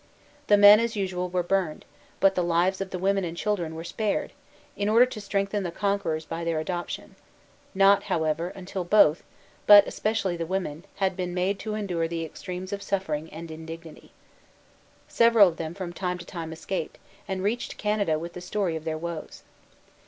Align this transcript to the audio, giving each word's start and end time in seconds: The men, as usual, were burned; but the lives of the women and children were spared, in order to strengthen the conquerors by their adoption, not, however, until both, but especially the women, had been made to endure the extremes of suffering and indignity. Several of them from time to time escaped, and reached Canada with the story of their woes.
The 0.47 0.57
men, 0.57 0.79
as 0.79 0.95
usual, 0.95 1.29
were 1.29 1.43
burned; 1.43 1.85
but 2.19 2.33
the 2.33 2.41
lives 2.43 2.81
of 2.81 2.89
the 2.89 2.97
women 2.97 3.23
and 3.23 3.37
children 3.37 3.75
were 3.75 3.83
spared, 3.83 4.33
in 4.75 4.89
order 4.89 5.05
to 5.05 5.21
strengthen 5.21 5.61
the 5.61 5.69
conquerors 5.69 6.25
by 6.25 6.43
their 6.43 6.59
adoption, 6.59 7.15
not, 7.75 8.05
however, 8.05 8.47
until 8.55 8.83
both, 8.83 9.21
but 9.67 9.85
especially 9.85 10.35
the 10.35 10.47
women, 10.47 10.85
had 10.95 11.15
been 11.15 11.35
made 11.35 11.59
to 11.59 11.75
endure 11.75 12.07
the 12.07 12.25
extremes 12.25 12.73
of 12.73 12.81
suffering 12.81 13.31
and 13.31 13.51
indignity. 13.51 14.11
Several 15.07 15.49
of 15.49 15.57
them 15.57 15.75
from 15.75 15.93
time 15.93 16.17
to 16.17 16.25
time 16.25 16.51
escaped, 16.51 16.97
and 17.27 17.43
reached 17.43 17.77
Canada 17.77 18.17
with 18.17 18.33
the 18.33 18.41
story 18.41 18.75
of 18.75 18.85
their 18.85 18.97
woes. 18.97 19.43